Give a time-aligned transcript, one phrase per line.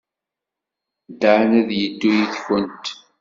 [1.21, 2.85] Dan ad yeddu yid-went.